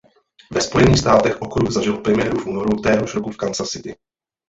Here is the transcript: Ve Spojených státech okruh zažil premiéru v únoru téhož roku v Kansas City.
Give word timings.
Ve 0.51 0.61
Spojených 0.61 0.99
státech 0.99 1.41
okruh 1.41 1.71
zažil 1.71 1.97
premiéru 1.97 2.39
v 2.39 2.45
únoru 2.47 2.81
téhož 2.81 3.15
roku 3.15 3.29
v 3.31 3.37
Kansas 3.37 3.69
City. 3.69 3.95